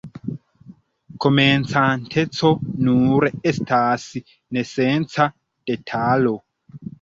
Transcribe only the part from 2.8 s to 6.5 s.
nur estas nesenca detalo.